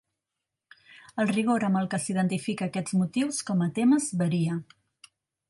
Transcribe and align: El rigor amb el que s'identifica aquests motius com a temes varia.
El 1.23 1.29
rigor 1.31 1.65
amb 1.67 1.79
el 1.81 1.89
que 1.91 1.99
s'identifica 2.05 2.69
aquests 2.69 2.97
motius 3.03 3.43
com 3.51 3.63
a 3.67 3.69
temes 3.77 4.09
varia. 4.25 4.59